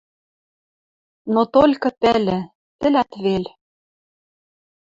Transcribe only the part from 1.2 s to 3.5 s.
Но толькы пӓлӹ... тӹлӓт вел.